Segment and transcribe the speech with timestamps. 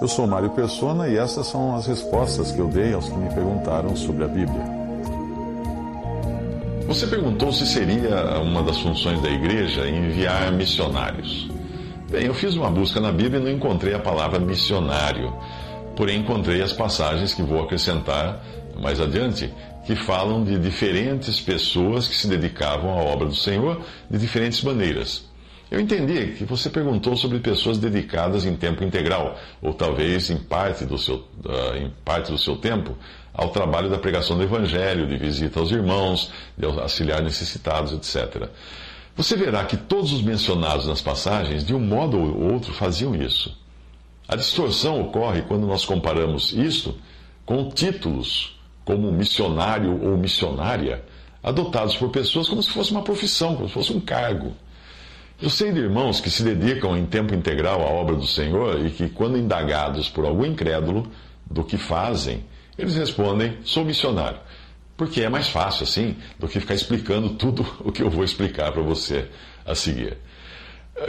[0.00, 3.28] Eu sou Mário Persona e essas são as respostas que eu dei aos que me
[3.34, 4.62] perguntaram sobre a Bíblia.
[6.86, 11.50] Você perguntou se seria uma das funções da igreja enviar missionários.
[12.08, 15.34] Bem, eu fiz uma busca na Bíblia e não encontrei a palavra missionário,
[15.96, 18.40] porém encontrei as passagens que vou acrescentar
[18.80, 19.52] mais adiante,
[19.84, 25.27] que falam de diferentes pessoas que se dedicavam à obra do Senhor de diferentes maneiras.
[25.70, 30.86] Eu entendi que você perguntou sobre pessoas dedicadas em tempo integral, ou talvez em parte
[30.86, 32.96] do seu, uh, em parte do seu tempo,
[33.34, 38.48] ao trabalho da pregação do Evangelho, de visita aos irmãos, de auxiliar necessitados, etc.
[39.14, 43.54] Você verá que todos os mencionados nas passagens, de um modo ou outro, faziam isso.
[44.26, 46.94] A distorção ocorre quando nós comparamos isto
[47.44, 51.04] com títulos, como missionário ou missionária,
[51.42, 54.54] adotados por pessoas como se fosse uma profissão, como se fosse um cargo.
[55.40, 58.90] Eu sei de irmãos que se dedicam em tempo integral à obra do Senhor e
[58.90, 61.06] que, quando indagados por algum incrédulo
[61.48, 62.44] do que fazem,
[62.76, 64.40] eles respondem: sou missionário.
[64.96, 68.72] Porque é mais fácil assim do que ficar explicando tudo o que eu vou explicar
[68.72, 69.28] para você
[69.64, 70.18] a seguir.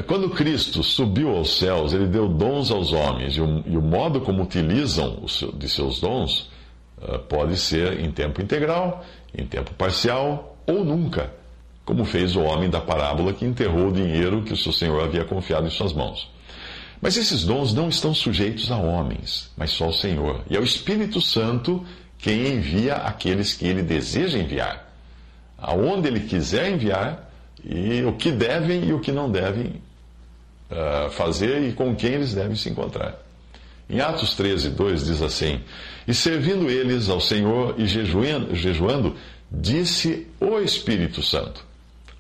[0.06, 4.22] Quando Cristo subiu aos céus, ele deu dons aos homens, e o, e o modo
[4.22, 6.52] como utilizam seu, de seus dons
[7.02, 9.04] uh, pode ser em tempo integral,
[9.36, 11.34] em tempo parcial ou nunca,
[11.90, 15.26] como fez o homem da parábola que enterrou o dinheiro que o seu Senhor havia
[15.26, 16.30] confiado em suas mãos.
[17.02, 20.44] Mas esses dons não estão sujeitos a homens, mas só ao Senhor.
[20.48, 21.84] E ao Espírito Santo
[22.20, 24.94] quem envia aqueles que ele deseja enviar,
[25.58, 27.28] aonde ele quiser enviar,
[27.66, 29.82] e o que devem e o que não devem
[30.70, 33.18] uh, fazer e com quem eles devem se encontrar.
[33.90, 35.60] Em Atos 13, 2 diz assim:
[36.08, 39.16] E servindo eles ao Senhor e jejuando, jejuando
[39.52, 41.68] disse o Espírito Santo: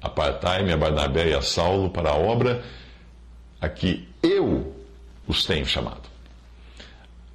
[0.01, 2.63] Apartai-me a Barnabé e a Saulo para a obra
[3.61, 4.73] a que eu
[5.27, 6.09] os tenho chamado.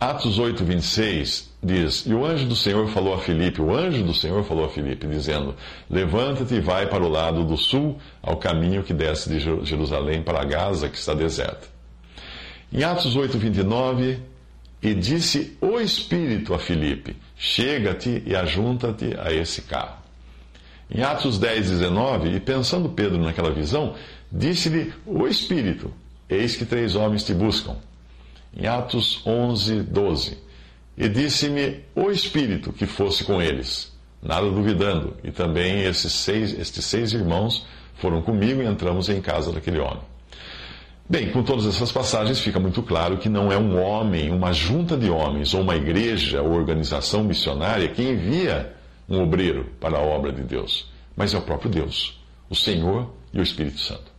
[0.01, 4.13] Atos 8, 26 diz: E o anjo do Senhor falou a Filipe, o anjo do
[4.13, 5.55] Senhor falou a Filipe, dizendo:
[5.89, 10.45] Levanta-te e vai para o lado do sul, ao caminho que desce de Jerusalém para
[10.45, 11.69] Gaza, que está deserta.
[12.73, 14.19] Em Atos 8, 29,
[14.83, 20.03] e disse o Espírito a Filipe: Chega-te e ajunta-te a esse carro.
[20.91, 23.95] Em Atos 10, 19, e pensando Pedro naquela visão,
[24.31, 25.93] disse-lhe o Espírito:
[26.28, 27.77] Eis que três homens te buscam.
[28.56, 30.39] Em Atos 11, 12.
[30.97, 35.17] E disse-me o Espírito que fosse com eles, nada duvidando.
[35.25, 37.66] E também esses seis, estes seis irmãos
[37.97, 40.03] foram comigo e entramos em casa daquele homem.
[41.09, 44.97] Bem, com todas essas passagens fica muito claro que não é um homem, uma junta
[44.97, 48.72] de homens, ou uma igreja ou organização missionária que envia
[49.09, 53.38] um obreiro para a obra de Deus, mas é o próprio Deus, o Senhor e
[53.38, 54.15] o Espírito Santo.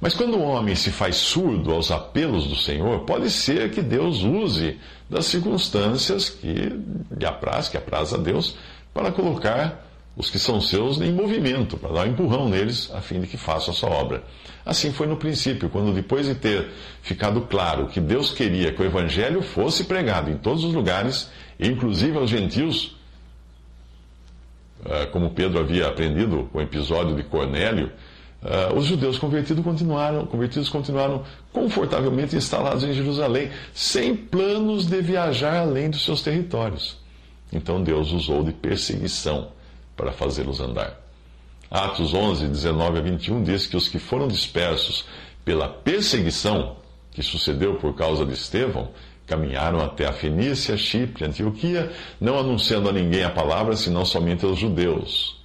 [0.00, 4.22] Mas quando o homem se faz surdo aos apelos do Senhor, pode ser que Deus
[4.22, 4.78] use
[5.10, 6.72] das circunstâncias que
[7.10, 8.56] lhe apraz, que apraz a Deus,
[8.94, 13.20] para colocar os que são seus em movimento, para dar um empurrão neles, a fim
[13.20, 14.24] de que façam a sua obra.
[14.64, 16.70] Assim foi no princípio, quando depois de ter
[17.02, 22.16] ficado claro que Deus queria que o Evangelho fosse pregado em todos os lugares, inclusive
[22.16, 22.96] aos gentios,
[25.12, 27.90] como Pedro havia aprendido com o episódio de Cornélio,
[28.42, 35.58] Uh, os judeus convertidos continuaram, convertidos continuaram confortavelmente instalados em Jerusalém, sem planos de viajar
[35.58, 36.96] além dos seus territórios.
[37.52, 39.48] Então Deus usou de perseguição
[39.94, 40.98] para fazê-los andar.
[41.70, 45.04] Atos 11, 19 a 21 diz que os que foram dispersos
[45.44, 46.76] pela perseguição
[47.12, 48.88] que sucedeu por causa de Estevão
[49.30, 54.58] caminharam até a Fenícia, Chipre, Antioquia, não anunciando a ninguém a palavra, senão somente aos
[54.58, 55.40] judeus.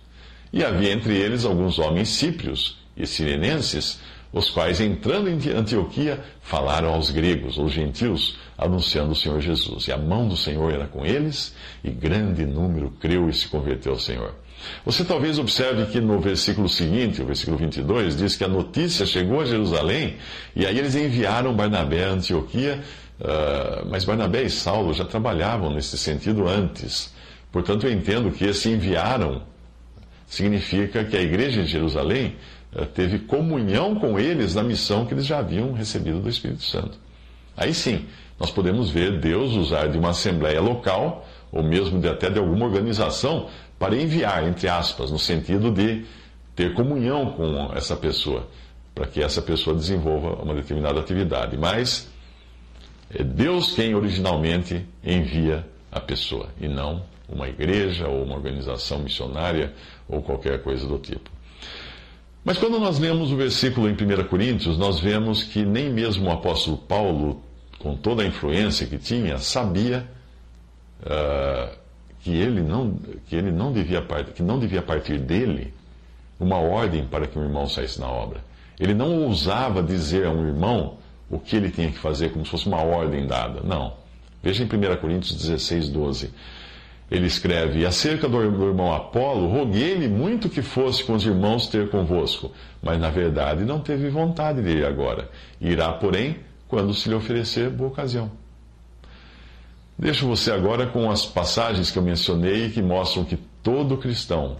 [0.52, 4.00] E havia entre eles alguns homens síprios e sirenenses,
[4.34, 9.88] os quais, entrando em Antioquia, falaram aos gregos, ou gentios, anunciando o Senhor Jesus.
[9.88, 11.54] E a mão do Senhor era com eles,
[11.84, 14.34] e grande número creu e se converteu ao Senhor.
[14.84, 19.42] Você talvez observe que no versículo seguinte, o versículo 22, diz que a notícia chegou
[19.42, 20.16] a Jerusalém,
[20.56, 22.82] e aí eles enviaram Barnabé a Antioquia,
[23.20, 27.14] uh, mas Barnabé e Saulo já trabalhavam nesse sentido antes.
[27.52, 29.42] Portanto, eu entendo que esse enviaram
[30.28, 32.36] significa que a igreja de Jerusalém
[32.76, 36.98] eh, teve comunhão com eles na missão que eles já haviam recebido do Espírito Santo.
[37.56, 38.06] Aí sim,
[38.38, 42.66] nós podemos ver Deus usar de uma assembleia local, ou mesmo de, até de alguma
[42.66, 43.48] organização,
[43.80, 46.06] para enviar, entre aspas, no sentido de
[46.54, 48.48] ter comunhão com essa pessoa,
[48.94, 51.58] para que essa pessoa desenvolva uma determinada atividade.
[51.58, 52.10] Mas
[53.14, 59.74] é Deus quem originalmente envia a pessoa, e não uma igreja ou uma organização missionária
[60.08, 61.30] ou qualquer coisa do tipo.
[62.44, 66.32] Mas quando nós lemos o versículo em 1 Coríntios, nós vemos que nem mesmo o
[66.32, 67.42] apóstolo Paulo,
[67.80, 70.08] com toda a influência que tinha, sabia
[71.02, 71.76] uh,
[72.22, 74.02] que, ele não, que, ele não devia,
[74.36, 75.74] que não devia partir dele
[76.40, 78.42] uma ordem para que um irmão saísse na obra.
[78.80, 80.98] Ele não ousava dizer a um irmão
[81.36, 83.62] o que ele tinha que fazer, como se fosse uma ordem dada.
[83.64, 83.94] Não.
[84.42, 86.32] Veja em 1 Coríntios 16, 12
[87.10, 92.52] ele escreve: Acerca do irmão Apolo, roguei-lhe muito que fosse com os irmãos ter convosco,
[92.82, 95.30] mas na verdade não teve vontade de ir agora.
[95.62, 98.32] Irá, porém, quando se lhe oferecer boa ocasião.
[99.98, 104.58] Deixo você agora com as passagens que eu mencionei que mostram que todo cristão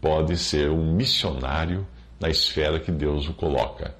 [0.00, 1.84] pode ser um missionário
[2.20, 3.94] na esfera que Deus o coloca.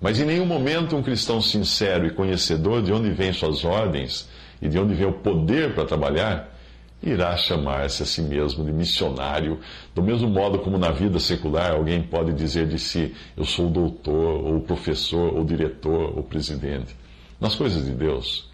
[0.00, 4.28] Mas em nenhum momento um cristão sincero e conhecedor de onde vêm suas ordens
[4.60, 6.56] e de onde vem o poder para trabalhar
[7.02, 9.60] irá chamar-se a si mesmo de missionário,
[9.94, 14.44] do mesmo modo como na vida secular alguém pode dizer de si: eu sou doutor,
[14.44, 16.96] ou professor, ou diretor, ou presidente.
[17.40, 18.50] Nas coisas de Deus,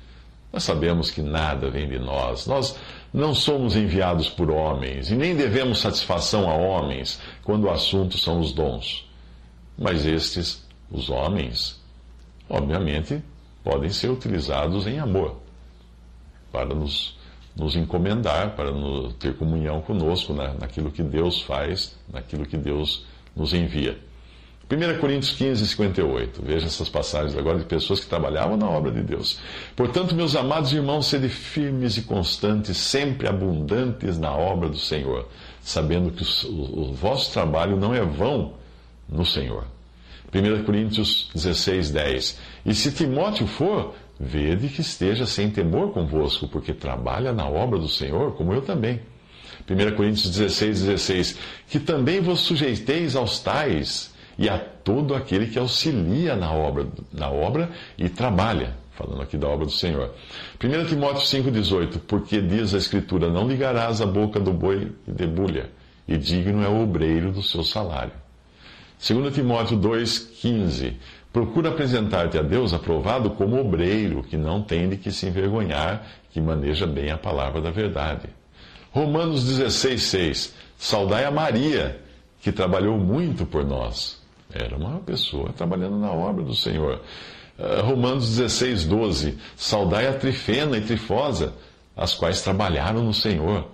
[0.52, 2.46] nós sabemos que nada vem de nós.
[2.46, 2.76] Nós
[3.12, 8.40] não somos enviados por homens e nem devemos satisfação a homens quando o assunto são
[8.40, 9.08] os dons.
[9.78, 11.80] Mas estes, os homens,
[12.48, 13.22] obviamente,
[13.64, 15.36] podem ser utilizados em amor
[16.50, 17.16] para nos
[17.54, 23.04] nos encomendar, para no, ter comunhão conosco na, naquilo que Deus faz, naquilo que Deus
[23.36, 23.98] nos envia.
[24.70, 26.42] 1 Coríntios 15, 58.
[26.42, 29.38] Veja essas passagens agora de pessoas que trabalhavam na obra de Deus.
[29.76, 35.28] Portanto, meus amados irmãos, sede firmes e constantes, sempre abundantes na obra do Senhor,
[35.60, 38.54] sabendo que o, o, o vosso trabalho não é vão
[39.06, 39.66] no Senhor.
[40.34, 42.38] 1 Coríntios 16, 10.
[42.64, 43.94] E se Timóteo for,
[44.24, 49.00] Vede que esteja sem temor convosco, porque trabalha na obra do Senhor, como eu também.
[49.68, 51.38] 1 Coríntios 16, 16.
[51.68, 57.28] Que também vos sujeiteis aos tais e a todo aquele que auxilia na obra, na
[57.28, 57.68] obra
[57.98, 58.76] e trabalha.
[58.92, 60.14] Falando aqui da obra do Senhor.
[60.62, 61.98] 1 Timóteo 5, 18.
[61.98, 65.68] Porque diz a Escritura: Não ligarás a boca do boi e debulha,
[66.06, 68.21] e digno é o obreiro do seu salário.
[69.02, 70.96] 2 Timóteo 2, 15.
[71.32, 76.40] Procura apresentar-te a Deus aprovado como obreiro, que não tem de que se envergonhar, que
[76.40, 78.28] maneja bem a palavra da verdade.
[78.92, 80.54] Romanos 16, 6.
[80.78, 82.00] Saudai a Maria,
[82.40, 84.22] que trabalhou muito por nós.
[84.52, 87.00] Era uma pessoa trabalhando na obra do Senhor.
[87.58, 89.36] Uh, Romanos 16, 12.
[89.56, 91.54] Saudai a Trifena e Trifosa,
[91.96, 93.66] as quais trabalharam no Senhor.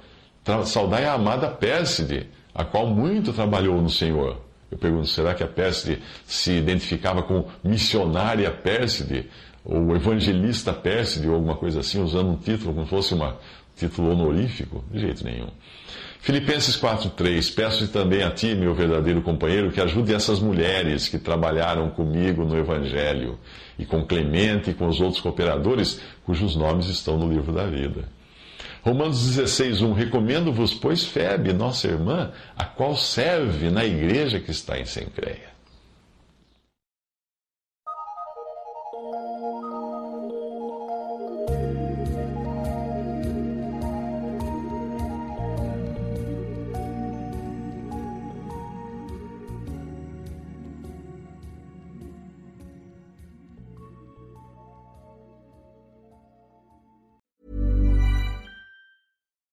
[0.64, 4.47] Saudai a amada Pérside, a qual muito trabalhou no Senhor.
[4.70, 9.26] Eu pergunto, será que a Pérside se identificava com missionária Pérside,
[9.64, 13.32] ou evangelista Pérside, ou alguma coisa assim, usando um título como se fosse um
[13.76, 14.84] título honorífico?
[14.90, 15.48] De jeito nenhum.
[16.20, 21.88] Filipenses 4,3 Peço-te também a ti, meu verdadeiro companheiro, que ajude essas mulheres que trabalharam
[21.90, 23.38] comigo no Evangelho,
[23.78, 28.17] e com Clemente e com os outros cooperadores, cujos nomes estão no livro da vida.
[28.88, 29.92] Romanos 16, 1.
[29.92, 35.57] Recomendo-vos, pois, Febe, nossa irmã, a qual serve na igreja que está em Sencreia.